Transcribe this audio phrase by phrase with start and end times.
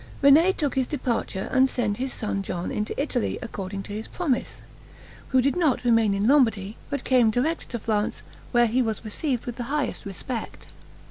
[0.23, 4.63] René took his departure, and send his son John into Italy, according to his promise,
[5.27, 9.45] who did not remain in Lombardy, but came direct to Florence, where he was received
[9.45, 10.65] with the highest respect.